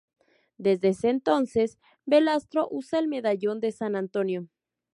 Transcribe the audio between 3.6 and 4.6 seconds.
San Antonio.